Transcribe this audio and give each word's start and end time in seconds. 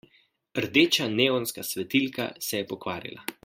Rdeča 0.65 1.07
neonska 1.19 1.63
svetilka 1.73 2.29
se 2.49 2.57
je 2.63 2.67
pokvarila. 2.73 3.29